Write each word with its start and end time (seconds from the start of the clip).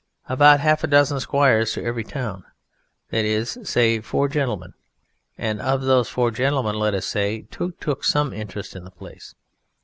About 0.27 0.59
half 0.59 0.83
a 0.83 0.87
dozen 0.87 1.19
squires 1.19 1.73
to 1.73 1.83
every 1.85 2.03
town, 2.03 2.43
that 3.11 3.23
is 3.23 3.59
(say) 3.61 3.99
four 3.99 4.27
gentlemen, 4.27 4.73
and 5.37 5.61
of 5.61 5.81
those 5.83 6.09
four 6.09 6.31
gentlemen 6.31 6.73
let 6.79 6.95
us 6.95 7.05
say 7.05 7.43
two 7.51 7.73
took 7.79 8.03
some 8.03 8.33
interest 8.33 8.75
in 8.75 8.83
the 8.83 8.89
place. 8.89 9.35